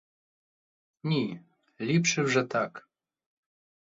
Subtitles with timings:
[1.03, 1.39] Ні,
[1.81, 2.87] ліпше вже так.